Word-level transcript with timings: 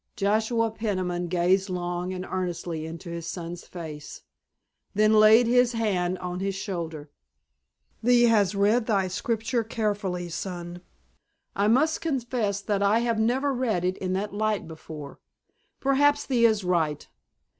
Joshua 0.15 0.71
Peniman 0.71 1.27
gazed 1.27 1.69
long 1.69 2.11
and 2.11 2.25
earnestly 2.25 2.87
into 2.87 3.11
his 3.11 3.27
son's 3.27 3.67
face. 3.67 4.23
Then 4.95 5.13
laid 5.19 5.45
his 5.45 5.73
hand 5.73 6.17
on 6.17 6.39
his 6.39 6.55
shoulder. 6.55 7.11
"Thee 8.01 8.23
has 8.23 8.55
read 8.55 8.87
thy 8.87 9.07
Scripture 9.07 9.63
carefully, 9.63 10.27
son. 10.29 10.81
I 11.55 11.67
must 11.67 12.01
confess 12.01 12.61
that 12.61 12.81
I 12.81 12.97
have 13.01 13.19
never 13.19 13.53
read 13.53 13.85
it 13.85 13.95
in 13.99 14.13
that 14.13 14.33
light 14.33 14.67
before. 14.67 15.19
Perhaps 15.79 16.25
thee 16.25 16.45
is 16.45 16.63
right. 16.63 17.07